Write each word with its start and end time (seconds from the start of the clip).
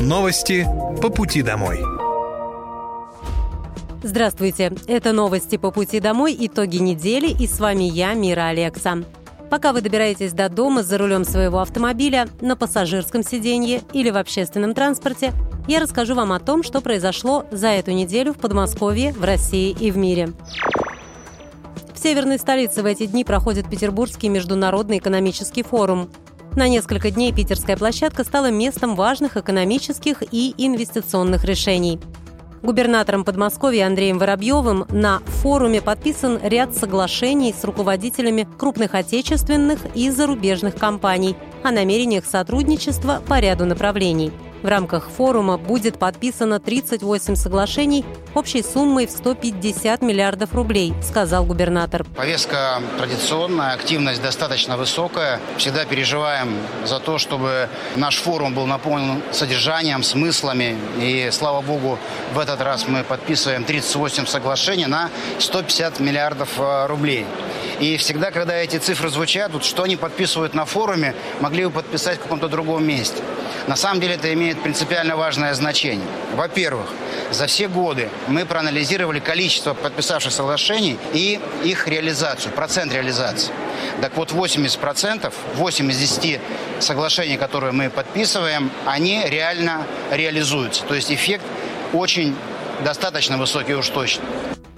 Новости 0.00 0.66
по 1.02 1.10
пути 1.10 1.42
домой. 1.42 1.78
Здравствуйте, 4.02 4.72
это 4.86 5.12
новости 5.12 5.58
по 5.58 5.70
пути 5.70 6.00
домой, 6.00 6.34
итоги 6.40 6.78
недели, 6.78 7.28
и 7.30 7.46
с 7.46 7.60
вами 7.60 7.84
я, 7.84 8.14
Мира 8.14 8.46
Алекса. 8.46 9.04
Пока 9.50 9.74
вы 9.74 9.82
добираетесь 9.82 10.32
до 10.32 10.48
дома 10.48 10.82
за 10.82 10.96
рулем 10.96 11.24
своего 11.24 11.58
автомобиля, 11.58 12.28
на 12.40 12.56
пассажирском 12.56 13.22
сиденье 13.22 13.82
или 13.92 14.08
в 14.08 14.16
общественном 14.16 14.72
транспорте, 14.72 15.34
я 15.68 15.80
расскажу 15.80 16.14
вам 16.14 16.32
о 16.32 16.40
том, 16.40 16.62
что 16.62 16.80
произошло 16.80 17.44
за 17.50 17.68
эту 17.68 17.90
неделю 17.90 18.32
в 18.32 18.38
Подмосковье, 18.38 19.12
в 19.12 19.22
России 19.22 19.76
и 19.78 19.90
в 19.90 19.98
мире. 19.98 20.30
В 21.92 21.98
северной 22.02 22.38
столице 22.38 22.82
в 22.82 22.86
эти 22.86 23.04
дни 23.04 23.22
проходит 23.22 23.68
Петербургский 23.68 24.30
международный 24.30 24.96
экономический 24.96 25.62
форум. 25.62 26.08
На 26.56 26.68
несколько 26.68 27.12
дней 27.12 27.32
питерская 27.32 27.76
площадка 27.76 28.24
стала 28.24 28.50
местом 28.50 28.96
важных 28.96 29.36
экономических 29.36 30.22
и 30.32 30.52
инвестиционных 30.58 31.44
решений. 31.44 32.00
Губернатором 32.62 33.24
Подмосковья 33.24 33.86
Андреем 33.86 34.18
Воробьевым 34.18 34.84
на 34.90 35.20
форуме 35.20 35.80
подписан 35.80 36.38
ряд 36.42 36.74
соглашений 36.74 37.54
с 37.58 37.64
руководителями 37.64 38.46
крупных 38.58 38.94
отечественных 38.94 39.78
и 39.94 40.10
зарубежных 40.10 40.74
компаний 40.74 41.36
о 41.62 41.70
намерениях 41.70 42.26
сотрудничества 42.26 43.22
по 43.26 43.38
ряду 43.38 43.64
направлений– 43.64 44.32
в 44.62 44.66
рамках 44.66 45.08
форума 45.10 45.56
будет 45.58 45.98
подписано 45.98 46.60
38 46.60 47.34
соглашений 47.34 48.04
общей 48.34 48.62
суммой 48.62 49.06
в 49.06 49.10
150 49.10 50.02
миллиардов 50.02 50.54
рублей, 50.54 50.94
сказал 51.02 51.44
губернатор. 51.44 52.04
Повестка 52.16 52.80
традиционная, 52.98 53.72
активность 53.72 54.22
достаточно 54.22 54.76
высокая. 54.76 55.40
Всегда 55.56 55.84
переживаем 55.84 56.58
за 56.84 57.00
то, 57.00 57.18
чтобы 57.18 57.68
наш 57.96 58.16
форум 58.16 58.54
был 58.54 58.66
наполнен 58.66 59.22
содержанием, 59.32 60.02
смыслами. 60.02 60.76
И, 61.00 61.28
слава 61.32 61.60
богу, 61.60 61.98
в 62.34 62.38
этот 62.38 62.60
раз 62.60 62.86
мы 62.86 63.02
подписываем 63.02 63.64
38 63.64 64.26
соглашений 64.26 64.86
на 64.86 65.10
150 65.38 66.00
миллиардов 66.00 66.50
э, 66.58 66.86
рублей. 66.86 67.26
И 67.80 67.96
всегда, 67.96 68.30
когда 68.30 68.54
эти 68.56 68.76
цифры 68.76 69.08
звучат, 69.08 69.52
вот 69.52 69.64
что 69.64 69.84
они 69.84 69.96
подписывают 69.96 70.54
на 70.54 70.66
форуме, 70.66 71.14
могли 71.40 71.64
бы 71.64 71.70
подписать 71.70 72.18
в 72.18 72.22
каком-то 72.22 72.48
другом 72.48 72.84
месте. 72.84 73.22
На 73.66 73.76
самом 73.76 74.00
деле 74.00 74.14
это 74.14 74.32
имеет 74.32 74.62
принципиально 74.62 75.16
важное 75.16 75.54
значение. 75.54 76.06
Во-первых, 76.34 76.86
за 77.30 77.46
все 77.46 77.68
годы 77.68 78.08
мы 78.28 78.44
проанализировали 78.44 79.20
количество 79.20 79.74
подписавших 79.74 80.32
соглашений 80.32 80.98
и 81.12 81.40
их 81.64 81.86
реализацию, 81.86 82.52
процент 82.52 82.92
реализации. 82.92 83.52
Так 84.00 84.16
вот, 84.16 84.32
80%, 84.32 85.32
8 85.54 85.90
из 85.90 85.98
10 85.98 86.40
соглашений, 86.80 87.36
которые 87.36 87.72
мы 87.72 87.90
подписываем, 87.90 88.70
они 88.86 89.22
реально 89.26 89.86
реализуются. 90.10 90.84
То 90.84 90.94
есть 90.94 91.12
эффект 91.12 91.44
очень 91.92 92.34
достаточно 92.84 93.36
высокий 93.38 93.74
уж 93.74 93.88
точно. 93.88 94.24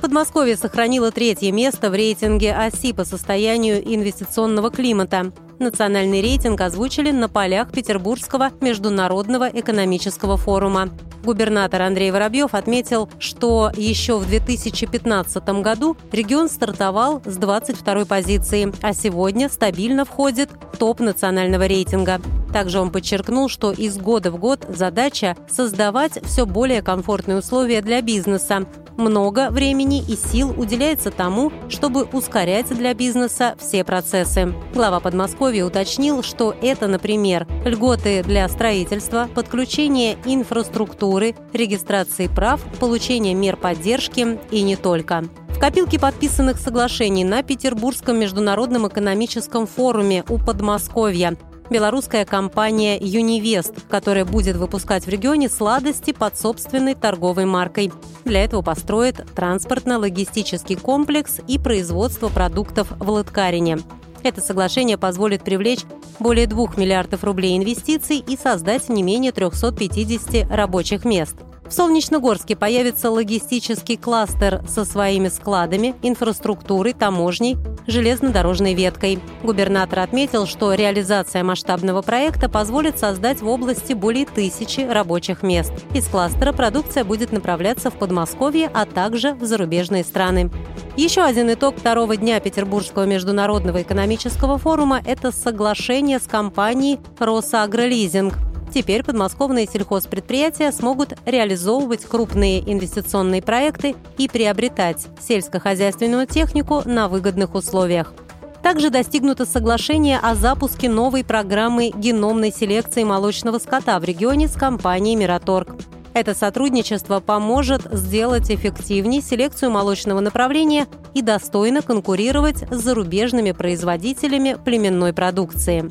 Подмосковье 0.01 0.57
сохранило 0.57 1.13
третье 1.13 1.53
место 1.53 1.89
в 1.89 1.95
рейтинге 1.95 2.53
ОСИ 2.53 2.93
по 2.93 3.05
состоянию 3.05 3.81
инвестиционного 3.83 4.71
климата. 4.71 5.33
Национальный 5.63 6.21
рейтинг 6.21 6.61
озвучили 6.61 7.13
на 7.13 7.29
полях 7.29 7.71
Петербургского 7.71 8.51
международного 8.61 9.49
экономического 9.49 10.37
форума. 10.37 10.91
Губернатор 11.23 11.83
Андрей 11.83 12.11
Воробьев 12.11 12.53
отметил, 12.53 13.09
что 13.21 13.71
еще 13.77 14.19
в 14.19 14.27
2015 14.27 15.63
году 15.63 15.97
регион 16.11 16.49
стартовал 16.49 17.23
с 17.25 17.37
22 17.37 18.05
позиции, 18.07 18.73
а 18.83 18.93
сегодня 18.93 19.49
стабильно 19.49 20.05
входит 20.05 20.51
в 20.73 20.77
топ 20.79 20.99
национального 20.99 21.67
рейтинга. 21.67 22.21
Также 22.53 22.81
он 22.81 22.91
подчеркнул, 22.91 23.49
что 23.49 23.73
из 23.73 23.97
года 23.97 24.31
в 24.31 24.39
год 24.39 24.67
задача 24.69 25.37
создавать 25.51 26.23
все 26.25 26.47
более 26.47 26.83
комфортные 26.83 27.39
условия 27.39 27.81
для 27.81 28.03
бизнеса, 28.03 28.67
много 28.97 29.51
времени 29.51 30.03
и 30.07 30.17
сил 30.17 30.55
уделяется 30.57 31.11
тому, 31.11 31.51
чтобы 31.69 32.05
ускорять 32.05 32.69
для 32.69 32.93
бизнеса 32.95 33.55
все 33.59 33.85
процессы. 33.85 34.53
Глава 34.75 35.01
Подмосковья 35.01 35.65
уточнил, 35.65 36.23
что 36.23 36.55
это, 36.61 36.89
например, 36.89 37.47
льготы 37.65 38.23
для 38.23 38.49
строительства, 38.49 39.29
подключение 39.35 40.19
инфраструктуры, 40.25 41.35
регистрации 41.53 42.29
прав, 42.29 42.61
получение 42.79 43.35
мер 43.35 43.57
поддержки 43.57 44.39
и 44.51 44.63
не 44.63 44.77
только. 44.77 45.25
В 45.49 45.59
копилке 45.59 45.99
подписанных 45.99 46.59
соглашений 46.59 47.25
на 47.25 47.43
Петербургском 47.43 48.19
международном 48.19 48.89
экономическом 48.89 49.67
форуме 49.67 50.25
у 50.29 50.39
Подмосковья 50.39 51.37
белорусская 51.71 52.25
компания 52.25 52.99
«Юнивест», 52.99 53.75
которая 53.89 54.25
будет 54.25 54.57
выпускать 54.57 55.05
в 55.05 55.09
регионе 55.09 55.49
сладости 55.49 56.13
под 56.13 56.39
собственной 56.39 56.95
торговой 56.95 57.45
маркой. 57.45 57.93
Для 58.25 58.45
этого 58.45 58.63
построит 58.63 59.25
транспортно-логистический 59.35 60.77
комплекс 60.77 61.41
и 61.47 61.59
производство 61.59 62.29
продуктов 62.29 62.93
в 62.99 63.11
Латкарине. 63.11 63.79
Это 64.23 64.41
соглашение 64.41 64.99
позволит 64.99 65.43
привлечь 65.43 65.85
более 66.19 66.47
2 66.47 66.75
миллиардов 66.77 67.25
рублей 67.25 67.57
инвестиций 67.57 68.19
и 68.19 68.37
создать 68.37 68.89
не 68.89 69.03
менее 69.03 69.33
350 69.33 70.51
рабочих 70.51 71.05
мест– 71.05 71.37
в 71.65 71.73
Солнечногорске 71.73 72.57
появится 72.57 73.11
логистический 73.11 73.97
кластер 73.97 74.63
со 74.69 74.85
своими 74.85 75.29
складами, 75.29 75.95
инфраструктурой, 76.03 76.93
таможней, 76.93 77.57
железнодорожной 77.87 78.75
веткой. 78.75 79.21
Губернатор 79.43 80.01
отметил, 80.01 80.47
что 80.47 80.75
реализация 80.75 81.43
масштабного 81.43 82.03
проекта 82.03 82.49
позволит 82.49 82.99
создать 82.99 83.41
в 83.41 83.49
области 83.49 83.93
более 83.93 84.27
тысячи 84.27 84.81
рабочих 84.81 85.43
мест. 85.43 85.73
Из 85.95 86.07
кластера 86.09 86.53
продукция 86.53 87.05
будет 87.05 87.33
направляться 87.33 87.91
в 87.91 87.95
Подмосковье, 87.95 88.71
а 88.73 88.85
также 88.85 89.35
в 89.35 89.45
зарубежные 89.45 90.05
страны. 90.05 90.51
Еще 90.97 91.23
один 91.23 91.53
итог 91.53 91.79
второго 91.79 92.17
дня 92.17 92.39
Петербургского 92.41 93.05
международного 93.05 93.83
экономического 93.83 94.59
форума– 94.59 95.01
это 95.07 95.33
соглашение 95.33 96.19
с 96.19 96.25
компанией 96.25 97.01
«Росагролизинг», 97.19 98.35
Теперь 98.73 99.05
подмосковные 99.05 99.67
сельхозпредприятия 99.67 100.73
смогут 100.73 101.15
реализовывать 101.27 102.05
крупные 102.07 102.61
инвестиционные 102.61 103.43
проекты 103.43 103.95
и 104.17 104.29
приобретать 104.29 105.07
сельскохозяйственную 105.21 106.27
технику 106.27 106.83
на 106.87 107.09
выгодных 107.09 107.55
условиях. 107.55 108.15
Также 108.63 108.91
достигнуто 108.91 109.45
соглашение 109.45 110.19
о 110.19 110.35
запуске 110.35 110.89
новой 110.89 111.25
программы 111.25 111.91
геномной 111.95 112.53
селекции 112.53 113.05
молочного 113.05 113.59
скота 113.59 113.99
в 113.99 114.05
регионе 114.05 114.49
с 114.49 114.53
компанией 114.53 115.17
«Мираторг». 115.17 115.75
Это 116.15 116.35
сотрудничество 116.35 117.21
поможет 117.21 117.83
сделать 117.91 118.51
эффективнее 118.51 119.21
селекцию 119.21 119.71
молочного 119.71 120.21
направления 120.21 120.87
и 121.15 121.23
достойно 121.23 121.83
конкурировать 121.83 122.65
с 122.71 122.77
зарубежными 122.83 123.53
производителями 123.53 124.57
племенной 124.63 125.13
продукции. 125.13 125.91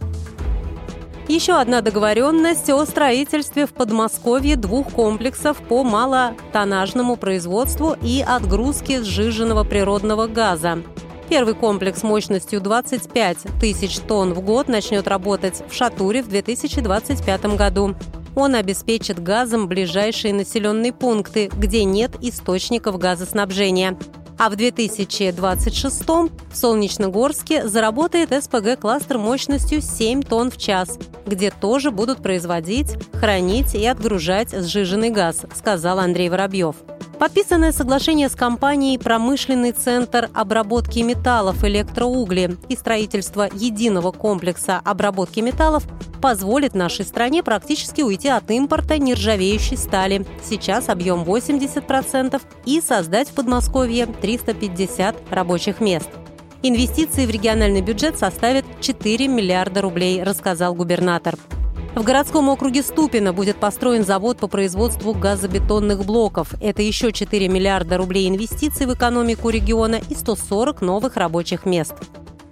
Еще 1.31 1.53
одна 1.53 1.79
договоренность 1.79 2.69
о 2.71 2.85
строительстве 2.85 3.65
в 3.65 3.71
Подмосковье 3.71 4.57
двух 4.57 4.91
комплексов 4.91 5.65
по 5.65 5.81
малотоннажному 5.81 7.15
производству 7.15 7.95
и 8.03 8.21
отгрузке 8.21 9.01
сжиженного 9.01 9.63
природного 9.63 10.27
газа. 10.27 10.83
Первый 11.29 11.53
комплекс 11.53 12.03
мощностью 12.03 12.59
25 12.59 13.37
тысяч 13.61 13.99
тонн 13.99 14.33
в 14.33 14.41
год 14.41 14.67
начнет 14.67 15.07
работать 15.07 15.63
в 15.69 15.73
Шатуре 15.73 16.21
в 16.21 16.27
2025 16.27 17.45
году. 17.55 17.95
Он 18.35 18.53
обеспечит 18.53 19.23
газом 19.23 19.69
ближайшие 19.69 20.33
населенные 20.33 20.91
пункты, 20.91 21.49
где 21.55 21.85
нет 21.85 22.11
источников 22.19 22.97
газоснабжения– 22.97 23.97
а 24.41 24.49
в 24.49 24.55
2026 24.55 26.01
в 26.09 26.29
Солнечногорске 26.51 27.67
заработает 27.67 28.31
СПГ-кластер 28.31 29.19
мощностью 29.19 29.83
7 29.83 30.23
тонн 30.23 30.49
в 30.49 30.57
час, 30.57 30.97
где 31.31 31.49
тоже 31.49 31.91
будут 31.91 32.21
производить, 32.21 32.95
хранить 33.13 33.73
и 33.73 33.85
отгружать 33.85 34.51
сжиженный 34.51 35.09
газ, 35.09 35.45
сказал 35.55 35.99
Андрей 35.99 36.29
Воробьев. 36.29 36.75
Подписанное 37.17 37.71
соглашение 37.71 38.29
с 38.29 38.35
компанией 38.35 38.97
«Промышленный 38.97 39.71
центр 39.71 40.29
обработки 40.33 40.99
металлов 40.99 41.63
электроугли» 41.63 42.57
и 42.67 42.75
строительство 42.75 43.47
единого 43.53 44.11
комплекса 44.11 44.81
обработки 44.83 45.39
металлов 45.39 45.83
позволит 46.21 46.73
нашей 46.73 47.05
стране 47.05 47.43
практически 47.43 48.01
уйти 48.01 48.27
от 48.27 48.49
импорта 48.51 48.97
нержавеющей 48.97 49.77
стали. 49.77 50.25
Сейчас 50.43 50.89
объем 50.89 51.23
80% 51.23 52.41
и 52.65 52.81
создать 52.81 53.29
в 53.29 53.33
Подмосковье 53.33 54.07
350 54.07 55.15
рабочих 55.31 55.79
мест. 55.79 56.09
Инвестиции 56.63 57.25
в 57.25 57.31
региональный 57.31 57.81
бюджет 57.81 58.19
составят 58.19 58.65
4 58.81 59.27
миллиарда 59.27 59.81
рублей, 59.81 60.21
рассказал 60.21 60.75
губернатор. 60.75 61.35
В 61.95 62.03
городском 62.03 62.49
округе 62.49 62.83
Ступино 62.83 63.33
будет 63.33 63.57
построен 63.57 64.05
завод 64.05 64.37
по 64.37 64.47
производству 64.47 65.13
газобетонных 65.13 66.05
блоков. 66.05 66.53
Это 66.61 66.83
еще 66.83 67.11
4 67.11 67.47
миллиарда 67.47 67.97
рублей 67.97 68.29
инвестиций 68.29 68.85
в 68.85 68.93
экономику 68.93 69.49
региона 69.49 69.99
и 70.07 70.13
140 70.13 70.81
новых 70.81 71.17
рабочих 71.17 71.65
мест. 71.65 71.95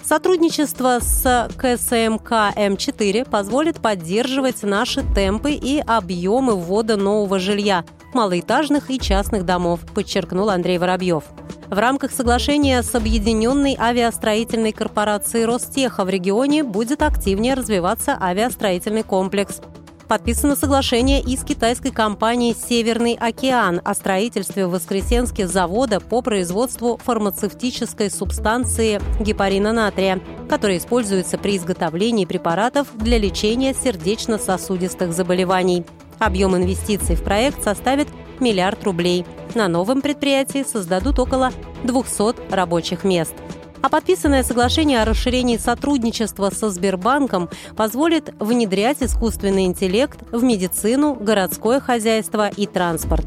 Сотрудничество 0.03 0.97
с 0.99 1.47
КСМК 1.55 2.31
М4 2.55 3.29
позволит 3.29 3.79
поддерживать 3.79 4.63
наши 4.63 5.03
темпы 5.13 5.51
и 5.51 5.83
объемы 5.85 6.55
ввода 6.55 6.97
нового 6.97 7.37
жилья, 7.37 7.85
малоэтажных 8.13 8.91
и 8.91 8.99
частных 8.99 9.45
домов, 9.45 9.81
подчеркнул 9.93 10.49
Андрей 10.49 10.77
Воробьев. 10.77 11.23
В 11.69 11.77
рамках 11.77 12.11
соглашения 12.11 12.81
с 12.81 12.95
Объединенной 12.95 13.75
авиастроительной 13.79 14.71
корпорацией 14.71 15.45
Ростеха 15.45 16.03
в 16.03 16.09
регионе 16.09 16.63
будет 16.63 17.03
активнее 17.03 17.53
развиваться 17.53 18.17
авиастроительный 18.19 19.03
комплекс. 19.03 19.61
Подписано 20.07 20.55
соглашение 20.55 21.21
и 21.21 21.37
с 21.37 21.43
китайской 21.43 21.91
компанией 21.91 22.55
«Северный 22.55 23.13
океан» 23.13 23.79
о 23.85 23.93
строительстве 23.93 24.65
в 24.65 24.71
Воскресенске 24.71 25.45
завода 25.45 25.99
по 25.99 26.23
производству 26.23 26.99
фармацевтической 27.03 28.09
субстанции 28.09 28.99
гепарина 29.19 29.71
натрия, 29.71 30.19
которая 30.49 30.79
используется 30.79 31.37
при 31.37 31.57
изготовлении 31.57 32.25
препаратов 32.25 32.87
для 32.95 33.19
лечения 33.19 33.75
сердечно-сосудистых 33.75 35.13
заболеваний. 35.13 35.85
Объем 36.19 36.55
инвестиций 36.55 37.15
в 37.15 37.23
проект 37.23 37.63
составит 37.63 38.07
миллиард 38.39 38.83
рублей. 38.83 39.25
На 39.55 39.67
новом 39.67 40.01
предприятии 40.01 40.63
создадут 40.63 41.17
около 41.19 41.51
200 41.83 42.53
рабочих 42.53 43.03
мест. 43.03 43.33
А 43.81 43.87
подписанное 43.87 44.43
соглашение 44.43 45.01
о 45.01 45.05
расширении 45.05 45.55
сотрудничества 45.55 46.49
со 46.49 46.69
Сбербанком 46.69 47.49
позволит 47.77 48.33
внедрять 48.39 48.97
искусственный 49.01 49.65
интеллект 49.65 50.19
в 50.31 50.43
медицину, 50.43 51.15
городское 51.15 51.79
хозяйство 51.79 52.49
и 52.49 52.67
транспорт. 52.67 53.25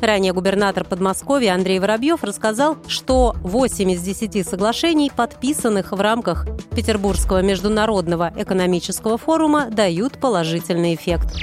Ранее 0.00 0.32
губернатор 0.32 0.84
Подмосковья 0.84 1.54
Андрей 1.54 1.78
Воробьев 1.78 2.22
рассказал, 2.22 2.76
что 2.86 3.34
8 3.40 3.92
из 3.92 4.02
10 4.02 4.46
соглашений, 4.46 5.10
подписанных 5.14 5.92
в 5.92 6.00
рамках 6.00 6.46
Петербургского 6.74 7.40
международного 7.40 8.32
экономического 8.36 9.16
форума, 9.16 9.70
дают 9.70 10.18
положительный 10.18 10.94
эффект. 10.94 11.34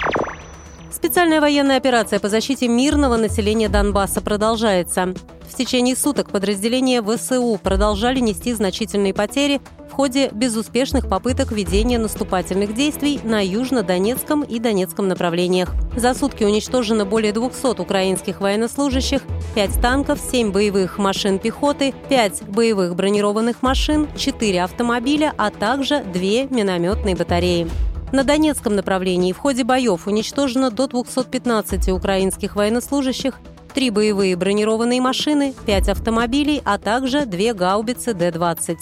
Специальная 1.03 1.41
военная 1.41 1.75
операция 1.75 2.17
по 2.17 2.29
защите 2.29 2.69
мирного 2.69 3.17
населения 3.17 3.67
Донбасса 3.67 4.21
продолжается. 4.21 5.13
В 5.49 5.53
течение 5.53 5.97
суток 5.97 6.29
подразделения 6.29 7.03
ВСУ 7.03 7.59
продолжали 7.61 8.21
нести 8.21 8.53
значительные 8.53 9.13
потери 9.13 9.59
в 9.89 9.91
ходе 9.91 10.29
безуспешных 10.29 11.09
попыток 11.09 11.51
ведения 11.51 11.99
наступательных 11.99 12.73
действий 12.73 13.19
на 13.21 13.45
Южно-Донецком 13.45 14.45
и 14.47 14.59
Донецком 14.59 15.09
направлениях. 15.09 15.73
За 15.97 16.13
сутки 16.13 16.45
уничтожено 16.45 17.03
более 17.03 17.33
200 17.33 17.81
украинских 17.81 18.39
военнослужащих, 18.39 19.23
5 19.55 19.81
танков, 19.81 20.21
7 20.31 20.53
боевых 20.53 20.99
машин 20.99 21.37
пехоты, 21.37 21.93
5 22.07 22.43
боевых 22.43 22.95
бронированных 22.95 23.61
машин, 23.61 24.07
4 24.15 24.63
автомобиля, 24.63 25.33
а 25.37 25.49
также 25.49 26.01
2 26.01 26.21
минометные 26.49 27.17
батареи. 27.17 27.67
На 28.13 28.23
Донецком 28.23 28.75
направлении 28.75 29.33
в 29.33 29.39
ходе 29.39 29.63
боев 29.63 30.05
уничтожено 30.05 30.69
до 30.69 30.85
215 30.85 31.89
украинских 31.89 32.55
военнослужащих, 32.55 33.39
три 33.73 33.89
боевые 33.89 34.35
бронированные 34.35 35.01
машины, 35.01 35.55
пять 35.65 35.89
автомобилей, 35.89 36.61
а 36.63 36.77
также 36.77 37.25
две 37.25 37.55
гаубицы 37.55 38.13
Д-20. 38.13 38.77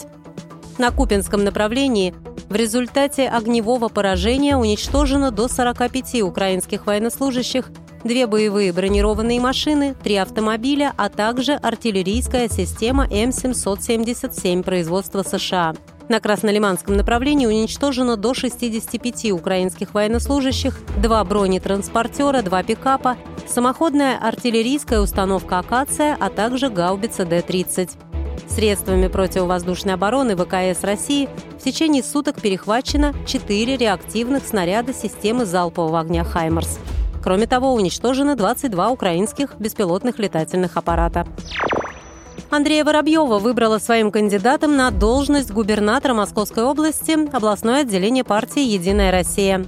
На 0.80 0.92
Купинском 0.92 1.46
направлении 1.46 2.14
в 2.50 2.56
результате 2.56 3.30
огневого 3.30 3.88
поражения 3.88 4.58
уничтожено 4.58 5.32
до 5.32 5.48
45 5.48 6.24
украинских 6.24 6.86
военнослужащих, 6.86 7.72
две 8.04 8.28
боевые 8.28 8.74
бронированные 8.74 9.40
машины, 9.40 9.96
три 10.04 10.18
автомобиля, 10.18 10.92
а 10.98 11.08
также 11.08 11.54
артиллерийская 11.54 12.50
система 12.50 13.06
М777 13.08 14.62
производства 14.62 15.24
США. 15.24 15.74
На 16.12 16.20
Краснолиманском 16.20 16.98
направлении 16.98 17.46
уничтожено 17.46 18.18
до 18.18 18.34
65 18.34 19.32
украинских 19.32 19.94
военнослужащих, 19.94 20.78
два 20.98 21.24
бронетранспортера, 21.24 22.42
два 22.42 22.64
пикапа, 22.64 23.16
самоходная 23.48 24.18
артиллерийская 24.18 25.00
установка 25.00 25.60
«Акация», 25.60 26.18
а 26.20 26.30
также 26.30 26.70
гаубица 26.70 27.24
Д-30. 27.24 27.92
Средствами 28.50 29.08
противовоздушной 29.08 29.94
обороны 29.94 30.36
ВКС 30.36 30.84
России 30.84 31.30
в 31.58 31.64
течение 31.64 32.04
суток 32.04 32.42
перехвачено 32.42 33.14
4 33.26 33.78
реактивных 33.78 34.46
снаряда 34.46 34.94
системы 34.94 35.46
залпового 35.46 36.02
огня 36.02 36.26
«Хаймарс». 36.26 36.78
Кроме 37.24 37.48
того, 37.48 37.74
уничтожено 37.74 38.36
22 38.36 38.90
украинских 38.90 39.56
беспилотных 39.60 40.20
летательных 40.20 40.76
аппарата. 40.76 41.26
Андрея 42.52 42.84
Воробьева 42.84 43.40
выбрала 43.40 43.80
своим 43.80 44.12
кандидатом 44.12 44.76
на 44.76 44.92
должность 44.92 45.52
губернатора 45.52 46.14
Московской 46.14 46.66
области, 46.66 47.18
областное 47.34 47.84
отделение 47.84 48.26
партии 48.26 48.62
«Единая 48.62 49.10
Россия». 49.10 49.66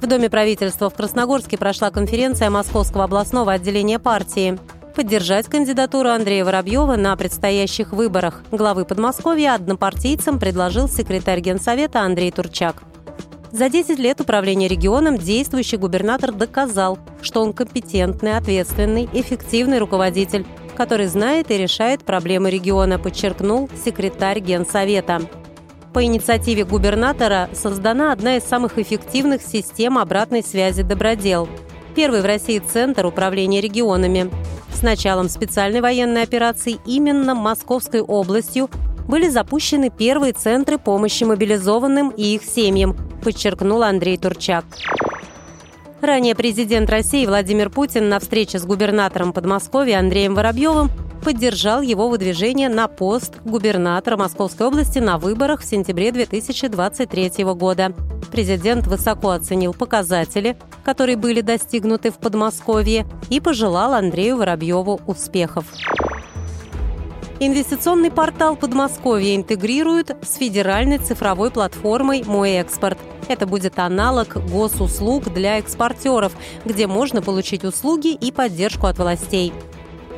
В 0.00 0.06
Доме 0.06 0.30
правительства 0.30 0.88
в 0.88 0.94
Красногорске 0.94 1.58
прошла 1.58 1.90
конференция 1.90 2.48
Московского 2.48 3.04
областного 3.04 3.52
отделения 3.52 3.98
партии. 3.98 4.58
Поддержать 4.96 5.46
кандидатуру 5.46 6.08
Андрея 6.08 6.46
Воробьева 6.46 6.96
на 6.96 7.14
предстоящих 7.16 7.92
выборах 7.92 8.42
главы 8.50 8.86
Подмосковья 8.86 9.54
однопартийцам 9.54 10.38
предложил 10.38 10.88
секретарь 10.88 11.40
Генсовета 11.40 12.00
Андрей 12.00 12.30
Турчак. 12.30 12.82
За 13.52 13.68
10 13.68 13.98
лет 13.98 14.18
управления 14.22 14.68
регионом 14.68 15.18
действующий 15.18 15.76
губернатор 15.76 16.32
доказал, 16.32 16.98
что 17.20 17.42
он 17.42 17.52
компетентный, 17.52 18.38
ответственный, 18.38 19.06
эффективный 19.12 19.78
руководитель, 19.78 20.46
который 20.74 21.06
знает 21.06 21.50
и 21.50 21.56
решает 21.56 22.04
проблемы 22.04 22.50
региона, 22.50 22.98
подчеркнул 22.98 23.68
секретарь 23.84 24.40
Генсовета. 24.40 25.22
По 25.92 26.02
инициативе 26.02 26.64
губернатора 26.64 27.50
создана 27.52 28.12
одна 28.12 28.36
из 28.36 28.44
самых 28.44 28.78
эффективных 28.78 29.42
систем 29.42 29.98
обратной 29.98 30.42
связи 30.42 30.82
«Добродел». 30.82 31.48
Первый 31.94 32.22
в 32.22 32.24
России 32.24 32.58
центр 32.58 33.04
управления 33.04 33.60
регионами. 33.60 34.30
С 34.72 34.82
началом 34.82 35.28
специальной 35.28 35.82
военной 35.82 36.22
операции 36.22 36.78
именно 36.86 37.34
Московской 37.34 38.00
областью 38.00 38.70
были 39.06 39.28
запущены 39.28 39.90
первые 39.90 40.32
центры 40.32 40.78
помощи 40.78 41.24
мобилизованным 41.24 42.08
и 42.10 42.36
их 42.36 42.44
семьям, 42.44 42.96
подчеркнул 43.22 43.82
Андрей 43.82 44.16
Турчак. 44.16 44.64
Ранее 46.02 46.34
президент 46.34 46.90
России 46.90 47.24
Владимир 47.26 47.70
Путин 47.70 48.08
на 48.08 48.18
встрече 48.18 48.58
с 48.58 48.64
губернатором 48.64 49.32
Подмосковья 49.32 50.00
Андреем 50.00 50.34
Воробьевым 50.34 50.90
поддержал 51.24 51.80
его 51.80 52.08
выдвижение 52.08 52.68
на 52.68 52.88
пост 52.88 53.36
губернатора 53.44 54.16
Московской 54.16 54.66
области 54.66 54.98
на 54.98 55.16
выборах 55.16 55.60
в 55.60 55.64
сентябре 55.64 56.10
2023 56.10 57.44
года. 57.54 57.92
Президент 58.32 58.88
высоко 58.88 59.30
оценил 59.30 59.74
показатели, 59.74 60.56
которые 60.84 61.16
были 61.16 61.40
достигнуты 61.40 62.10
в 62.10 62.18
Подмосковье, 62.18 63.06
и 63.30 63.38
пожелал 63.38 63.94
Андрею 63.94 64.38
Воробьеву 64.38 65.00
успехов. 65.06 65.66
Инвестиционный 67.44 68.12
портал 68.12 68.54
Подмосковья 68.54 69.34
интегрируют 69.34 70.16
с 70.22 70.36
федеральной 70.36 70.98
цифровой 70.98 71.50
платформой 71.50 72.22
«Мой 72.24 72.52
экспорт». 72.52 72.96
Это 73.26 73.48
будет 73.48 73.80
аналог 73.80 74.36
госуслуг 74.48 75.24
для 75.24 75.58
экспортеров, 75.58 76.32
где 76.64 76.86
можно 76.86 77.20
получить 77.20 77.64
услуги 77.64 78.14
и 78.14 78.30
поддержку 78.30 78.86
от 78.86 78.98
властей. 78.98 79.52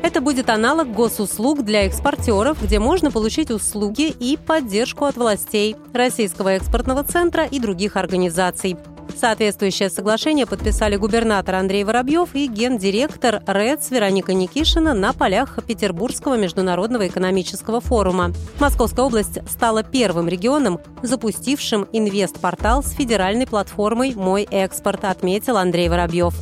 Это 0.03 0.21
будет 0.21 0.51
аналог 0.51 0.93
госуслуг 0.93 1.63
для 1.63 1.87
экспортеров, 1.87 2.61
где 2.61 2.77
можно 2.77 3.09
получить 3.09 3.49
услуги 3.49 4.09
и 4.19 4.37
поддержку 4.37 5.05
от 5.05 5.15
властей, 5.15 5.75
Российского 5.95 6.49
экспортного 6.49 7.03
центра 7.03 7.45
и 7.45 7.59
других 7.59 7.95
организаций. 7.95 8.77
Соответствующее 9.19 9.89
соглашение 9.89 10.45
подписали 10.45 10.97
губернатор 10.97 11.55
Андрей 11.55 11.83
Воробьев 11.83 12.35
и 12.35 12.47
гендиректор 12.47 13.41
РЭЦ 13.45 13.91
Вероника 13.91 14.33
Никишина 14.33 14.93
на 14.93 15.13
полях 15.13 15.57
Петербургского 15.65 16.35
международного 16.35 17.07
экономического 17.07 17.79
форума. 17.79 18.33
Московская 18.59 19.05
область 19.05 19.39
стала 19.49 19.83
первым 19.83 20.27
регионом, 20.27 20.79
запустившим 21.01 21.87
инвестпортал 21.93 22.83
с 22.83 22.91
федеральной 22.91 23.47
платформой 23.47 24.13
«Мой 24.15 24.43
экспорт», 24.51 25.05
отметил 25.05 25.57
Андрей 25.57 25.87
Воробьев. 25.87 26.33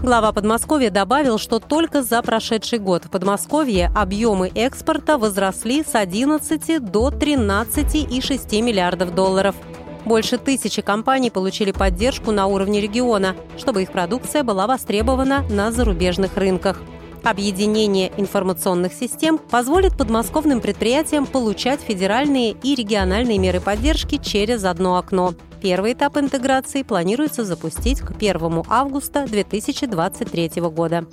Глава 0.00 0.32
Подмосковья 0.32 0.90
добавил, 0.90 1.36
что 1.36 1.58
только 1.58 2.02
за 2.02 2.22
прошедший 2.22 2.78
год 2.78 3.04
в 3.04 3.10
Подмосковье 3.10 3.90
объемы 3.94 4.50
экспорта 4.54 5.18
возросли 5.18 5.84
с 5.84 5.94
11 5.94 6.90
до 6.90 7.10
13,6 7.10 8.62
миллиардов 8.62 9.14
долларов– 9.14 9.54
больше 10.04 10.38
тысячи 10.38 10.82
компаний 10.82 11.30
получили 11.30 11.72
поддержку 11.72 12.32
на 12.32 12.46
уровне 12.46 12.80
региона, 12.80 13.36
чтобы 13.58 13.82
их 13.82 13.92
продукция 13.92 14.42
была 14.42 14.66
востребована 14.66 15.44
на 15.48 15.72
зарубежных 15.72 16.36
рынках. 16.36 16.80
Объединение 17.22 18.10
информационных 18.16 18.94
систем 18.94 19.38
позволит 19.38 19.96
подмосковным 19.96 20.60
предприятиям 20.60 21.26
получать 21.26 21.80
федеральные 21.80 22.52
и 22.62 22.74
региональные 22.74 23.38
меры 23.38 23.60
поддержки 23.60 24.16
через 24.16 24.64
одно 24.64 24.96
окно. 24.96 25.34
Первый 25.60 25.92
этап 25.92 26.16
интеграции 26.16 26.82
планируется 26.82 27.44
запустить 27.44 28.00
к 28.00 28.12
1 28.12 28.62
августа 28.68 29.26
2023 29.26 30.62
года. 30.62 31.06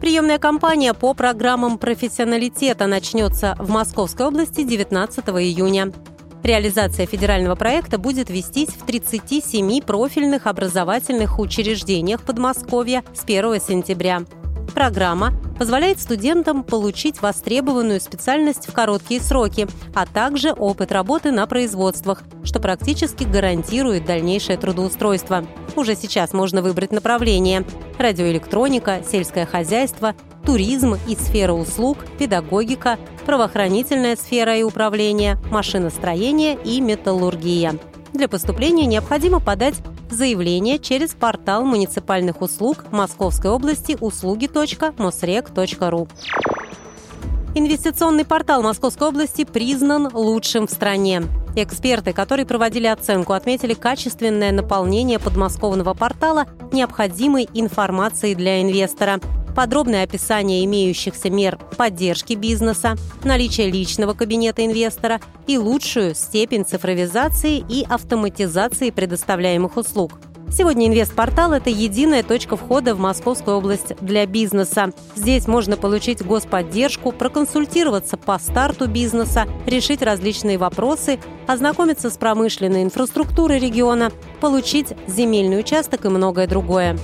Приемная 0.00 0.38
кампания 0.38 0.94
по 0.94 1.14
программам 1.14 1.78
профессионалитета 1.78 2.86
начнется 2.86 3.56
в 3.58 3.70
Московской 3.70 4.26
области 4.26 4.62
19 4.62 5.28
июня. 5.28 5.92
Реализация 6.42 7.06
федерального 7.06 7.54
проекта 7.54 7.98
будет 7.98 8.28
вестись 8.28 8.70
в 8.70 8.84
37 8.84 9.80
профильных 9.80 10.48
образовательных 10.48 11.38
учреждениях 11.38 12.22
Подмосковья 12.22 13.04
с 13.14 13.22
1 13.22 13.60
сентября. 13.60 14.22
Программа 14.74 15.32
позволяет 15.56 16.00
студентам 16.00 16.64
получить 16.64 17.22
востребованную 17.22 18.00
специальность 18.00 18.66
в 18.66 18.72
короткие 18.72 19.20
сроки, 19.20 19.68
а 19.94 20.04
также 20.04 20.50
опыт 20.50 20.90
работы 20.90 21.30
на 21.30 21.46
производствах, 21.46 22.22
что 22.42 22.58
практически 22.58 23.22
гарантирует 23.22 24.04
дальнейшее 24.04 24.58
трудоустройство. 24.58 25.44
Уже 25.76 25.94
сейчас 25.94 26.32
можно 26.32 26.60
выбрать 26.60 26.90
направление– 26.90 27.64
радиоэлектроника, 27.98 29.02
сельское 29.08 29.46
хозяйство, 29.46 30.16
туризм 30.44 30.96
и 31.06 31.16
сфера 31.16 31.52
услуг, 31.52 31.98
педагогика, 32.18 32.98
правоохранительная 33.24 34.16
сфера 34.16 34.56
и 34.56 34.62
управление, 34.62 35.38
машиностроение 35.50 36.58
и 36.62 36.80
металлургия. 36.80 37.78
Для 38.12 38.28
поступления 38.28 38.86
необходимо 38.86 39.40
подать 39.40 39.76
заявление 40.10 40.78
через 40.78 41.14
портал 41.14 41.64
муниципальных 41.64 42.42
услуг 42.42 42.84
Московской 42.90 43.50
области 43.50 43.96
услуги.мосрек.ру. 43.98 46.08
Инвестиционный 47.54 48.24
портал 48.24 48.62
Московской 48.62 49.08
области 49.08 49.44
признан 49.44 50.08
лучшим 50.12 50.66
в 50.66 50.70
стране. 50.70 51.22
Эксперты, 51.54 52.14
которые 52.14 52.46
проводили 52.46 52.86
оценку, 52.86 53.34
отметили 53.34 53.74
качественное 53.74 54.52
наполнение 54.52 55.18
подмосковного 55.18 55.92
портала 55.92 56.46
необходимой 56.72 57.46
информацией 57.52 58.34
для 58.34 58.62
инвестора– 58.62 59.20
подробное 59.54 60.04
описание 60.04 60.64
имеющихся 60.64 61.30
мер 61.30 61.58
поддержки 61.76 62.34
бизнеса, 62.34 62.96
наличие 63.24 63.70
личного 63.70 64.14
кабинета 64.14 64.64
инвестора 64.64 65.20
и 65.46 65.58
лучшую 65.58 66.14
степень 66.14 66.64
цифровизации 66.64 67.64
и 67.68 67.84
автоматизации 67.88 68.90
предоставляемых 68.90 69.76
услуг. 69.76 70.12
Сегодня 70.52 70.86
инвестпортал– 70.86 71.52
это 71.54 71.70
единая 71.70 72.22
точка 72.22 72.58
входа 72.58 72.94
в 72.94 73.00
Московскую 73.00 73.56
область 73.56 73.96
для 74.02 74.26
бизнеса. 74.26 74.92
Здесь 75.14 75.48
можно 75.48 75.78
получить 75.78 76.22
господдержку, 76.22 77.10
проконсультироваться 77.10 78.18
по 78.18 78.38
старту 78.38 78.86
бизнеса, 78.86 79.46
решить 79.64 80.02
различные 80.02 80.58
вопросы, 80.58 81.18
ознакомиться 81.46 82.10
с 82.10 82.18
промышленной 82.18 82.82
инфраструктурой 82.82 83.60
региона, 83.60 84.12
получить 84.42 84.88
земельный 85.06 85.58
участок 85.58 86.04
и 86.04 86.10
многое 86.10 86.46
другое 86.46 86.98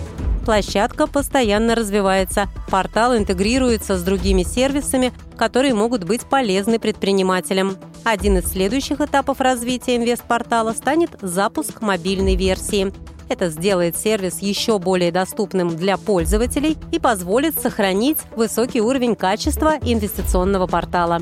площадка 0.49 1.07
постоянно 1.07 1.75
развивается. 1.75 2.49
Портал 2.71 3.15
интегрируется 3.15 3.99
с 3.99 4.03
другими 4.03 4.45
сервисами, 4.45 5.13
которые 5.37 5.75
могут 5.75 6.05
быть 6.05 6.23
полезны 6.23 6.79
предпринимателям. 6.79 7.77
Один 8.03 8.39
из 8.39 8.47
следующих 8.47 9.03
этапов 9.03 9.43
развития 9.43 9.97
инвестпортала 9.97 10.73
станет 10.73 11.11
запуск 11.21 11.83
мобильной 11.83 12.35
версии. 12.35 12.95
Это 13.29 13.51
сделает 13.51 13.99
сервис 13.99 14.39
еще 14.39 14.79
более 14.79 15.13
доступным 15.13 15.77
для 15.77 15.99
пользователей 15.99 16.79
и 16.93 16.99
позволит 16.99 17.61
сохранить 17.61 18.17
высокий 18.35 18.81
уровень 18.81 19.17
качества 19.17 19.75
инвестиционного 19.83 20.67
портала. 20.67 21.21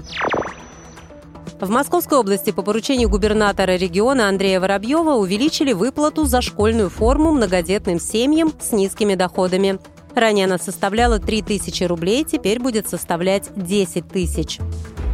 В 1.61 1.71
Московской 1.71 2.19
области 2.19 2.51
по 2.51 2.61
поручению 2.61 3.09
губернатора 3.09 3.77
региона 3.77 4.29
Андрея 4.29 4.61
Воробьева 4.61 5.15
увеличили 5.15 5.73
выплату 5.73 6.25
за 6.25 6.43
школьную 6.43 6.91
форму 6.91 7.33
многодетным 7.33 7.99
семьям 7.99 8.53
с 8.61 8.73
низкими 8.73 9.15
доходами. 9.15 9.79
Ранее 10.15 10.45
она 10.45 10.59
составляла 10.59 11.19
3 11.19 11.41
тысячи 11.41 11.85
рублей, 11.85 12.25
теперь 12.25 12.61
будет 12.61 12.89
составлять 12.89 13.49
10 13.57 14.07
тысяч. 14.07 14.59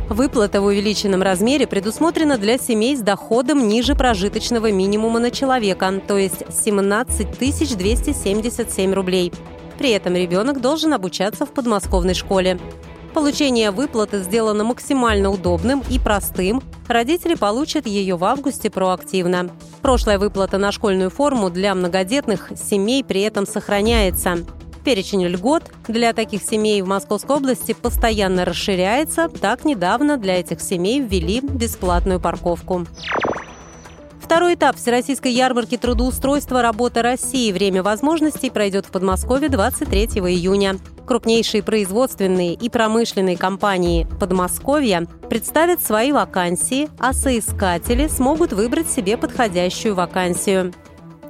Выплата 0.08 0.60
в 0.60 0.64
увеличенном 0.64 1.22
размере 1.22 1.68
предусмотрена 1.68 2.36
для 2.38 2.58
семей 2.58 2.96
с 2.96 3.00
доходом 3.00 3.68
ниже 3.68 3.94
прожиточного 3.94 4.72
минимума 4.72 5.20
на 5.20 5.30
человека, 5.30 6.02
то 6.08 6.18
есть 6.18 6.42
17 6.50 7.38
277 7.38 8.92
рублей. 8.92 9.32
При 9.78 9.90
этом 9.90 10.16
ребенок 10.16 10.60
должен 10.60 10.92
обучаться 10.92 11.46
в 11.46 11.50
подмосковной 11.52 12.14
школе. 12.14 12.58
Получение 13.14 13.70
выплаты 13.70 14.20
сделано 14.22 14.64
максимально 14.64 15.30
удобным 15.30 15.82
и 15.90 15.98
простым. 15.98 16.62
Родители 16.88 17.34
получат 17.34 17.86
ее 17.86 18.16
в 18.16 18.24
августе 18.24 18.70
проактивно. 18.70 19.50
Прошлая 19.82 20.18
выплата 20.18 20.56
на 20.56 20.72
школьную 20.72 21.10
форму 21.10 21.50
для 21.50 21.74
многодетных 21.74 22.50
семей 22.56 23.04
при 23.04 23.20
этом 23.20 23.46
сохраняется. 23.46 24.38
Перечень 24.84 25.26
льгот 25.26 25.70
для 25.86 26.12
таких 26.12 26.42
семей 26.42 26.82
в 26.82 26.88
Московской 26.88 27.36
области 27.36 27.72
постоянно 27.72 28.44
расширяется. 28.44 29.28
Так 29.28 29.64
недавно 29.64 30.16
для 30.16 30.40
этих 30.40 30.60
семей 30.60 31.00
ввели 31.00 31.40
бесплатную 31.40 32.18
парковку. 32.18 32.86
Второй 34.22 34.54
этап 34.54 34.76
Всероссийской 34.76 35.32
ярмарки 35.32 35.76
трудоустройства 35.76 36.62
«Работа 36.62 37.02
России. 37.02 37.52
Время 37.52 37.82
возможностей» 37.82 38.50
пройдет 38.50 38.86
в 38.86 38.90
Подмосковье 38.90 39.48
23 39.48 40.04
июня. 40.06 40.78
Крупнейшие 41.06 41.62
производственные 41.62 42.54
и 42.54 42.70
промышленные 42.70 43.36
компании 43.36 44.06
Подмосковья 44.20 45.06
представят 45.28 45.82
свои 45.82 46.12
вакансии, 46.12 46.88
а 46.98 47.12
соискатели 47.12 48.06
смогут 48.06 48.52
выбрать 48.52 48.88
себе 48.88 49.18
подходящую 49.18 49.96
вакансию. 49.96 50.72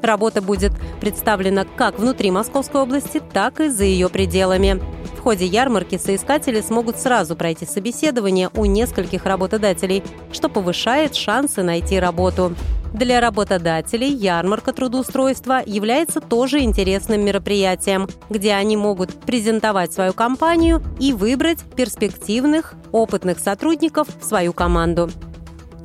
Работа 0.03 0.43
будет 0.43 0.73
представлена 1.01 1.65
как 1.65 1.99
внутри 1.99 2.31
Московской 2.31 2.83
области, 2.83 3.21
так 3.33 3.61
и 3.61 3.69
за 3.69 3.85
ее 3.85 4.11
пределами. 4.11 4.83
Ходе 5.23 5.47
ярмарки 5.47 5.99
соискатели 5.99 6.61
смогут 6.61 6.99
сразу 6.99 7.37
пройти 7.37 7.65
собеседование 7.65 8.51
у 8.57 8.65
нескольких 8.65 9.25
работодателей, 9.25 10.03
что 10.33 10.49
повышает 10.49 11.15
шансы 11.15 11.63
найти 11.63 12.01
работу. 12.01 12.57
Для 12.93 13.21
работодателей 13.21 14.13
ярмарка 14.13 14.73
трудоустройства 14.73 15.63
является 15.65 16.21
тоже 16.21 16.63
интересным 16.63 17.25
мероприятием, 17.25 18.09
где 18.31 18.55
они 18.55 18.77
могут 18.77 19.15
презентовать 19.15 19.93
свою 19.93 20.13
компанию 20.13 20.83
и 20.99 21.13
выбрать 21.13 21.61
перспективных, 21.77 22.75
опытных 22.91 23.39
сотрудников 23.39 24.09
в 24.21 24.25
свою 24.25 24.53
команду. 24.53 25.09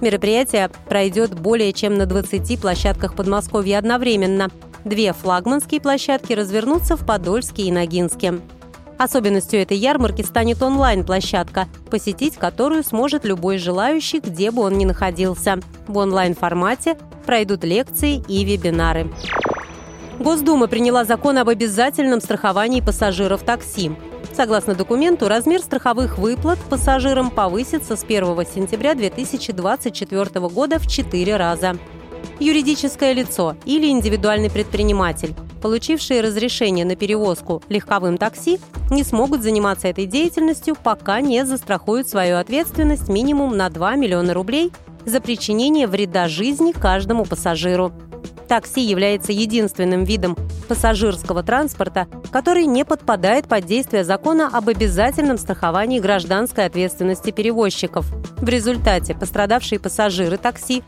Мероприятие 0.01 0.71
пройдет 0.89 1.39
более 1.39 1.73
чем 1.73 1.95
на 1.95 2.07
20 2.07 2.59
площадках 2.59 3.13
Подмосковья 3.15 3.77
одновременно. 3.77 4.49
Две 4.83 5.13
флагманские 5.13 5.79
площадки 5.79 6.33
развернутся 6.33 6.97
в 6.97 7.05
Подольске 7.05 7.63
и 7.63 7.71
Ногинске. 7.71 8.39
Особенностью 8.97 9.59
этой 9.59 9.77
ярмарки 9.77 10.23
станет 10.23 10.61
онлайн-площадка, 10.61 11.67
посетить 11.91 12.35
которую 12.35 12.83
сможет 12.83 13.25
любой 13.25 13.59
желающий, 13.59 14.19
где 14.19 14.49
бы 14.49 14.63
он 14.63 14.77
ни 14.77 14.85
находился. 14.85 15.59
В 15.87 15.97
онлайн-формате 15.97 16.97
пройдут 17.25 17.63
лекции 17.63 18.23
и 18.27 18.43
вебинары. 18.43 19.11
Госдума 20.19 20.67
приняла 20.67 21.05
закон 21.05 21.37
об 21.37 21.49
обязательном 21.49 22.21
страховании 22.21 22.81
пассажиров 22.81 23.43
такси. 23.43 23.91
Согласно 24.33 24.73
документу, 24.73 25.27
размер 25.27 25.61
страховых 25.61 26.17
выплат 26.17 26.57
пассажирам 26.69 27.29
повысится 27.29 27.95
с 27.95 28.03
1 28.03 28.25
сентября 28.53 28.95
2024 28.95 30.47
года 30.47 30.79
в 30.79 30.87
4 30.87 31.37
раза. 31.37 31.77
Юридическое 32.39 33.13
лицо 33.13 33.55
или 33.65 33.87
индивидуальный 33.87 34.49
предприниматель 34.49 35.35
получившие 35.57 36.21
разрешение 36.21 36.85
на 36.85 36.95
перевозку 36.95 37.61
легковым 37.69 38.17
такси, 38.17 38.59
не 38.89 39.03
смогут 39.03 39.43
заниматься 39.43 39.87
этой 39.87 40.05
деятельностью, 40.05 40.75
пока 40.81 41.21
не 41.21 41.45
застрахуют 41.45 42.07
свою 42.07 42.37
ответственность 42.37 43.09
минимум 43.09 43.57
на 43.57 43.69
2 43.69 43.95
миллиона 43.95 44.33
рублей 44.33 44.71
за 45.05 45.19
причинение 45.19 45.87
вреда 45.87 46.27
жизни 46.27 46.71
каждому 46.71 47.25
пассажиру. 47.25 47.91
Такси 48.47 48.81
является 48.81 49.33
единственным 49.33 50.05
видом 50.05 50.37
пассажирского 50.69 51.43
транспорта, 51.43 52.07
который 52.31 52.65
не 52.65 52.85
подпадает 52.85 53.47
под 53.47 53.65
действие 53.65 54.05
закона 54.05 54.49
об 54.51 54.69
обязательном 54.69 55.37
страховании 55.37 55.99
гражданской 55.99 56.65
ответственности 56.65 57.31
перевозчиков. 57.31 58.05
В 58.37 58.47
результате 58.47 59.15
пострадавшие 59.15 59.79
пассажиры 59.79 60.37
такси 60.37 60.83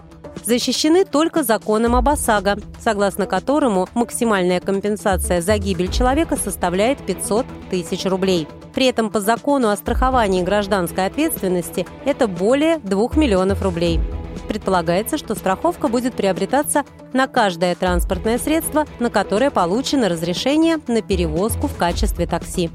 защищены 0.45 1.05
только 1.05 1.43
законом 1.43 1.95
об 1.95 2.09
ОСАГО, 2.09 2.57
согласно 2.79 3.25
которому 3.25 3.87
максимальная 3.93 4.59
компенсация 4.59 5.41
за 5.41 5.57
гибель 5.57 5.91
человека 5.91 6.35
составляет 6.35 6.99
500 7.05 7.45
тысяч 7.69 8.05
рублей. 8.05 8.47
При 8.73 8.85
этом 8.85 9.09
по 9.09 9.19
закону 9.19 9.69
о 9.69 9.77
страховании 9.77 10.43
гражданской 10.43 11.05
ответственности 11.05 11.85
это 12.05 12.27
более 12.27 12.77
2 12.79 13.09
миллионов 13.15 13.61
рублей. 13.61 13.99
Предполагается, 14.47 15.17
что 15.17 15.35
страховка 15.35 15.87
будет 15.87 16.13
приобретаться 16.15 16.83
на 17.13 17.27
каждое 17.27 17.75
транспортное 17.75 18.37
средство, 18.37 18.85
на 18.99 19.09
которое 19.09 19.51
получено 19.51 20.09
разрешение 20.09 20.77
на 20.87 21.01
перевозку 21.01 21.67
в 21.67 21.75
качестве 21.75 22.25
такси. 22.25 22.69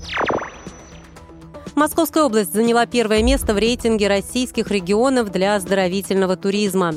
Московская 1.75 2.23
область 2.23 2.53
заняла 2.53 2.87
первое 2.87 3.23
место 3.23 3.53
в 3.53 3.59
рейтинге 3.59 4.07
российских 4.07 4.71
регионов 4.71 5.33
для 5.33 5.57
оздоровительного 5.57 6.37
туризма. 6.37 6.95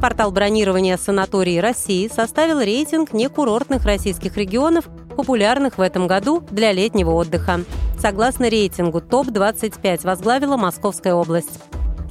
Портал 0.00 0.30
бронирования 0.30 0.96
санаторий 0.96 1.60
России 1.60 2.08
составил 2.08 2.60
рейтинг 2.60 3.12
некурортных 3.12 3.84
российских 3.84 4.38
регионов 4.38 4.86
популярных 5.14 5.76
в 5.76 5.82
этом 5.82 6.06
году 6.06 6.42
для 6.50 6.72
летнего 6.72 7.10
отдыха. 7.10 7.60
Согласно 7.98 8.48
рейтингу, 8.48 9.02
ТОП-25 9.02 10.04
возглавила 10.04 10.56
Московская 10.56 11.12
область. 11.12 11.60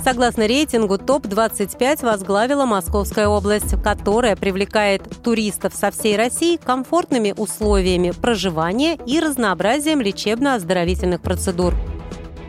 Согласно 0.04 0.46
рейтингу, 0.46 1.00
ТОП-25 1.00 2.06
возглавила 2.06 2.66
Московская 2.66 3.28
область, 3.28 3.82
которая 3.82 4.36
привлекает 4.36 5.02
туристов 5.24 5.74
со 5.74 5.90
всей 5.90 6.16
России 6.16 6.58
комфортными 6.58 7.34
условиями 7.36 8.12
проживания 8.12 9.00
и 9.08 9.20
разнообразием 9.20 10.00
лечебно-оздоровительных 10.00 11.22
процедур. 11.22 11.74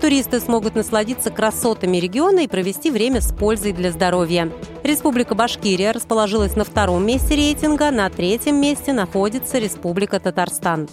Туристы 0.00 0.40
смогут 0.40 0.76
насладиться 0.76 1.30
красотами 1.30 1.98
региона 1.98 2.40
и 2.40 2.48
провести 2.48 2.90
время 2.90 3.20
с 3.20 3.34
пользой 3.34 3.72
для 3.72 3.92
здоровья. 3.92 4.50
Республика 4.82 5.34
Башкирия 5.34 5.92
расположилась 5.92 6.56
на 6.56 6.64
втором 6.64 7.06
месте 7.06 7.36
рейтинга, 7.36 7.90
на 7.90 8.08
третьем 8.08 8.56
месте 8.56 8.94
находится 8.94 9.58
Республика 9.58 10.18
Татарстан. 10.18 10.88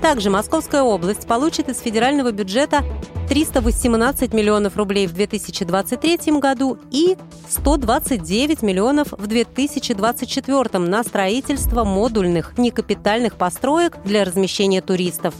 Также 0.00 0.30
Московская 0.30 0.82
область 0.82 1.26
получит 1.26 1.68
из 1.68 1.80
федерального 1.80 2.32
бюджета 2.32 2.82
318 3.28 4.32
миллионов 4.32 4.78
рублей 4.78 5.06
в 5.06 5.12
2023 5.12 6.32
году 6.40 6.78
и 6.90 7.18
129 7.50 8.62
миллионов 8.62 9.12
в 9.12 9.26
2024 9.26 10.78
на 10.78 11.04
строительство 11.04 11.84
модульных 11.84 12.56
некапитальных 12.56 13.36
построек 13.36 13.98
для 14.02 14.24
размещения 14.24 14.80
туристов. 14.80 15.34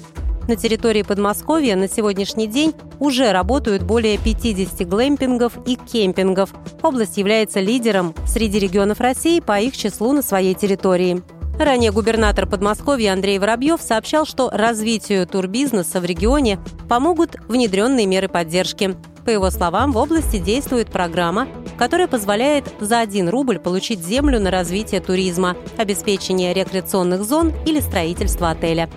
На 0.51 0.57
территории 0.57 1.03
Подмосковья 1.03 1.77
на 1.77 1.89
сегодняшний 1.89 2.49
день 2.49 2.75
уже 2.99 3.31
работают 3.31 3.85
более 3.85 4.19
50 4.19 4.85
глэмпингов 4.89 5.53
и 5.65 5.77
кемпингов. 5.77 6.53
Область 6.83 7.19
является 7.19 7.61
лидером 7.61 8.17
среди 8.27 8.59
регионов 8.59 8.99
России 8.99 9.39
по 9.39 9.61
их 9.61 9.77
числу 9.77 10.11
на 10.11 10.23
своей 10.23 10.55
территории. 10.55 11.23
Ранее 11.57 11.93
губернатор 11.93 12.49
Подмосковья 12.49 13.13
Андрей 13.13 13.39
Воробьев 13.39 13.81
сообщал, 13.81 14.27
что 14.27 14.51
развитию 14.51 15.25
турбизнеса 15.25 16.01
в 16.01 16.05
регионе 16.05 16.59
помогут 16.89 17.37
внедренные 17.47 18.07
меры 18.07 18.27
поддержки. 18.27 18.97
По 19.25 19.31
его 19.31 19.53
словам, 19.53 19.93
в 19.93 19.99
области 19.99 20.39
действует 20.39 20.91
программа, 20.91 21.47
которая 21.79 22.09
позволяет 22.09 22.65
за 22.81 22.99
1 22.99 23.29
рубль 23.29 23.61
получить 23.61 24.05
землю 24.05 24.41
на 24.41 24.51
развитие 24.51 25.01
туризма, 25.01 25.57
обеспечение 25.77 26.53
рекреационных 26.53 27.23
зон 27.23 27.53
или 27.67 27.79
строительство 27.79 28.51
отеля. 28.51 28.91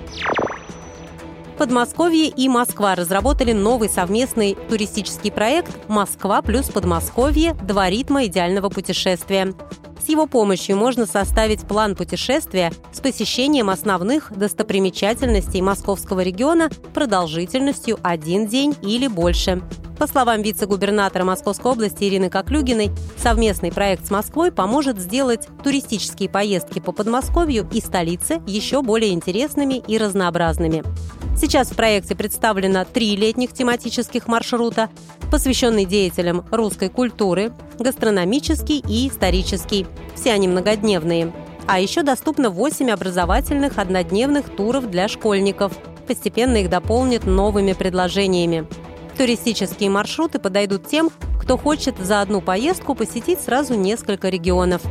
Подмосковье 1.57 2.27
и 2.27 2.50
Москва 2.50 2.95
разработали 2.95 3.51
новый 3.51 3.89
совместный 3.89 4.55
туристический 4.69 5.31
проект 5.31 5.72
«Москва 5.88 6.41
плюс 6.41 6.69
Подмосковье. 6.69 7.53
Два 7.53 7.89
ритма 7.89 8.25
идеального 8.25 8.69
путешествия». 8.69 9.53
С 10.03 10.10
его 10.10 10.27
помощью 10.27 10.75
можно 10.75 11.05
составить 11.05 11.62
план 11.62 11.95
путешествия 11.95 12.74
с 12.91 13.00
посещением 13.00 13.69
основных 13.69 14.33
достопримечательностей 14.36 15.62
московского 15.62 16.19
региона 16.19 16.69
продолжительностью 16.93 17.98
один 18.03 18.48
день 18.48 18.75
или 18.81 19.07
больше. 19.07 19.62
По 19.97 20.07
словам 20.07 20.41
вице-губернатора 20.41 21.23
Московской 21.23 21.71
области 21.71 22.03
Ирины 22.03 22.29
Коклюгиной, 22.29 22.91
совместный 23.17 23.71
проект 23.71 24.07
с 24.07 24.12
Москвой 24.12 24.51
поможет 24.51 25.00
сделать 25.00 25.47
туристические 25.63 26.29
поездки 26.29 26.79
по 26.79 26.91
Подмосковью 26.91 27.67
и 27.71 27.79
столице 27.79 28.41
еще 28.47 28.81
более 28.81 29.13
интересными 29.13 29.75
и 29.88 29.97
разнообразными. 29.97 30.83
Сейчас 31.38 31.69
в 31.69 31.75
проекте 31.75 32.15
представлено 32.15 32.85
три 32.85 33.15
летних 33.15 33.53
тематических 33.53 34.27
маршрута, 34.27 34.89
посвященные 35.31 35.85
деятелям 35.85 36.45
русской 36.51 36.89
культуры, 36.89 37.53
гастрономический 37.79 38.83
и 38.88 39.07
исторический. 39.09 39.88
Все 40.15 40.31
они 40.31 40.47
многодневные. 40.47 41.33
А 41.65 41.79
еще 41.79 42.03
доступно 42.03 42.50
8 42.50 42.89
образовательных 42.91 43.77
однодневных 43.77 44.50
туров 44.50 44.89
для 44.89 45.07
школьников. 45.07 45.73
Постепенно 46.07 46.57
их 46.57 46.69
дополнят 46.69 47.25
новыми 47.25 47.73
предложениями. 47.73 48.67
Туристические 49.17 49.89
маршруты 49.89 50.39
подойдут 50.39 50.88
тем, 50.88 51.12
кто 51.39 51.58
хочет 51.58 51.98
за 52.00 52.22
одну 52.22 52.41
поездку 52.41 52.96
посетить 52.96 53.41
сразу 53.41 53.75
несколько 53.75 54.29
регионов. 54.29 54.82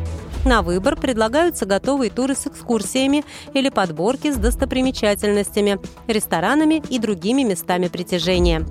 На 0.44 0.62
выбор 0.62 0.96
предлагаются 0.96 1.66
готовые 1.66 2.10
туры 2.10 2.34
с 2.34 2.46
экскурсиями 2.46 3.24
или 3.54 3.68
подборки 3.68 4.32
с 4.32 4.36
достопримечательностями, 4.36 5.78
ресторанами 6.08 6.82
и 6.90 6.98
другими 6.98 7.42
местами 7.42 7.88
притяжения. 7.88 8.66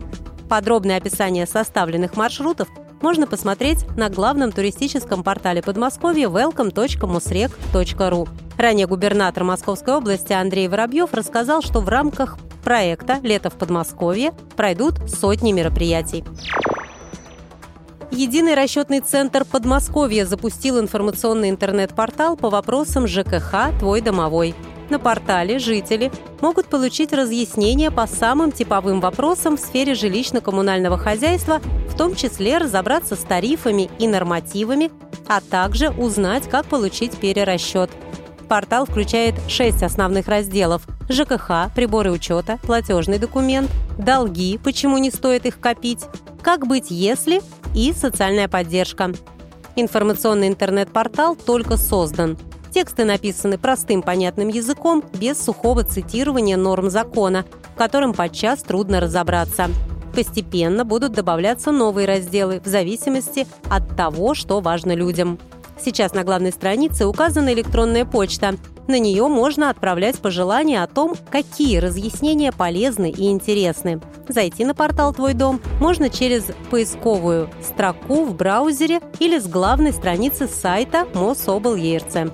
Подробное 0.50 0.98
описание 0.98 1.48
составленных 1.48 2.18
маршрутов 2.18 2.68
можно 3.02 3.26
посмотреть 3.26 3.88
на 3.98 4.10
главном 4.10 4.52
туристическом 4.52 5.24
портале 5.24 5.62
Подмосковья 5.62 6.28
welcome.musrec.ru. 6.28 8.30
Ранее 8.58 8.86
губернатор 8.86 9.44
Московской 9.44 9.96
области 9.96 10.34
Андрей 10.34 10.68
Воробьев 10.68 11.14
рассказал, 11.14 11.62
что 11.62 11.80
в 11.80 11.90
рамках 11.90 12.38
проекта 12.62 13.20
«Лето 13.24 13.50
в 13.50 13.56
Подмосковье» 13.56 14.34
пройдут 14.56 14.96
сотни 15.10 15.52
мероприятий. 15.52 16.24
Единый 18.12 18.56
расчетный 18.56 19.00
центр 19.00 19.46
Подмосковья 19.46 20.26
запустил 20.26 20.80
информационный 20.80 21.50
интернет-портал 21.50 22.36
по 22.36 22.50
вопросам 22.50 23.08
ЖКХ 23.08 23.78
«Твой 23.80 24.02
домовой». 24.02 24.54
На 24.90 25.00
портале 25.00 25.58
жители 25.58 26.12
могут 26.42 26.66
получить 26.66 27.14
разъяснения 27.14 27.90
по 27.90 28.06
самым 28.08 28.52
типовым 28.52 29.00
вопросам 29.00 29.56
в 29.56 29.62
сфере 29.62 29.94
жилищно-коммунального 29.94 30.98
хозяйства, 30.98 31.62
в 31.88 31.96
том 31.96 32.14
числе 32.14 32.58
разобраться 32.58 33.16
с 33.16 33.20
тарифами 33.20 33.90
и 34.00 34.08
нормативами, 34.10 34.92
а 35.28 35.40
также 35.40 35.92
узнать, 35.92 36.50
как 36.50 36.66
получить 36.66 37.18
перерасчет. 37.18 37.90
Портал 38.52 38.86
включает 38.86 39.36
шесть 39.48 39.82
основных 39.82 40.28
разделов– 40.28 40.86
ЖКХ, 41.10 41.74
приборы 41.74 42.12
учета, 42.12 42.60
платежный 42.64 43.18
документ, 43.18 43.72
долги, 43.98 44.60
почему 44.62 44.98
не 44.98 45.10
стоит 45.10 45.46
их 45.46 45.58
копить, 45.62 46.04
как 46.42 46.68
быть 46.68 46.88
если 46.92 47.42
и 47.74 47.94
социальная 47.94 48.50
поддержка. 48.50 49.14
Информационный 49.78 50.50
интернет-портал 50.50 51.38
только 51.38 51.78
создан. 51.78 52.38
Тексты 52.74 53.06
написаны 53.06 53.58
простым 53.58 54.02
понятным 54.02 54.50
языком, 54.50 55.02
без 55.14 55.42
сухого 55.42 55.86
цитирования 55.86 56.58
норм 56.58 56.90
закона, 56.90 57.46
в 57.74 57.78
котором 57.78 58.12
подчас 58.14 58.64
трудно 58.64 59.00
разобраться. 59.00 59.70
Постепенно 60.14 60.84
будут 60.84 61.14
добавляться 61.14 61.72
новые 61.72 62.06
разделы 62.06 62.60
в 62.60 62.68
зависимости 62.68 63.48
от 63.70 63.96
того, 63.96 64.34
что 64.34 64.60
важно 64.60 64.94
людям. 64.94 65.40
Сейчас 65.80 66.14
на 66.14 66.24
главной 66.24 66.52
странице 66.52 67.06
указана 67.06 67.54
электронная 67.54 68.06
почта. 68.06 68.56
На 68.88 69.00
нее 69.00 69.28
можно 69.28 69.70
отправлять 69.70 70.20
пожелания 70.20 70.84
о 70.84 70.88
том, 70.88 71.16
какие 71.30 71.78
разъяснения 71.78 72.52
полезны 72.52 73.10
и 73.10 73.30
интересны. 73.30 74.02
Зайти 74.28 74.66
на 74.66 74.74
портал 74.74 75.14
«Твой 75.14 75.34
дом» 75.34 75.62
можно 75.80 76.10
через 76.10 76.46
поисковую 76.70 77.50
строку 77.62 78.26
в 78.26 78.36
браузере 78.36 79.02
или 79.20 79.40
с 79.40 79.48
главной 79.48 79.94
страницы 79.94 80.48
сайта 80.48 81.08
МОСОБЛ.ЕРЦ. 81.14 82.32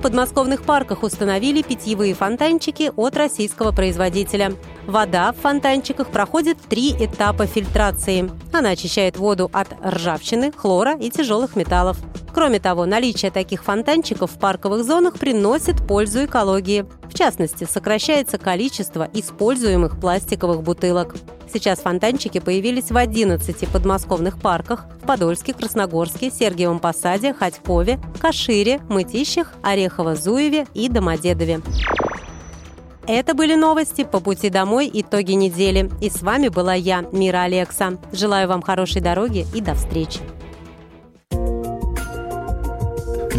В 0.00 0.02
подмосковных 0.02 0.62
парках 0.62 1.02
установили 1.02 1.60
питьевые 1.60 2.14
фонтанчики 2.14 2.90
от 2.96 3.18
российского 3.18 3.70
производителя. 3.70 4.54
Вода 4.86 5.30
в 5.32 5.36
фонтанчиках 5.36 6.08
проходит 6.08 6.56
три 6.70 6.92
этапа 6.92 7.44
фильтрации. 7.44 8.30
Она 8.50 8.70
очищает 8.70 9.18
воду 9.18 9.50
от 9.52 9.68
ржавчины, 9.84 10.52
хлора 10.52 10.96
и 10.96 11.10
тяжелых 11.10 11.54
металлов. 11.54 11.98
Кроме 12.32 12.60
того, 12.60 12.86
наличие 12.86 13.30
таких 13.30 13.64
фонтанчиков 13.64 14.30
в 14.30 14.38
парковых 14.38 14.84
зонах 14.84 15.18
приносит 15.18 15.86
пользу 15.86 16.24
экологии. 16.24 16.86
В 17.08 17.14
частности, 17.14 17.66
сокращается 17.70 18.38
количество 18.38 19.08
используемых 19.12 19.98
пластиковых 20.00 20.62
бутылок. 20.62 21.16
Сейчас 21.52 21.80
фонтанчики 21.80 22.38
появились 22.38 22.90
в 22.90 22.96
11 22.96 23.68
подмосковных 23.68 24.40
парках– 24.40 24.86
в 25.02 25.06
Подольске, 25.06 25.54
Красногорске, 25.54 26.30
Сергиевом 26.30 26.78
Посаде, 26.78 27.34
Ходькове, 27.34 27.98
Кашире, 28.20 28.80
Мытищах, 28.88 29.52
Орехово-Зуеве 29.62 30.68
и 30.74 30.88
Домодедове. 30.88 31.60
Это 33.06 33.34
были 33.34 33.54
новости 33.56 34.04
по 34.04 34.20
пути 34.20 34.50
домой, 34.50 34.88
итоги 34.92 35.32
недели. 35.32 35.90
И 36.00 36.10
с 36.10 36.22
вами 36.22 36.48
была 36.48 36.74
я, 36.74 37.00
Мира 37.12 37.42
Алекса. 37.42 37.98
Желаю 38.12 38.46
вам 38.46 38.62
хорошей 38.62 39.00
дороги 39.00 39.46
и 39.52 39.60
до 39.60 39.74
встречи. 39.74 40.20